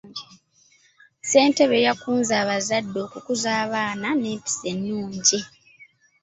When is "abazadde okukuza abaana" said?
2.43-4.07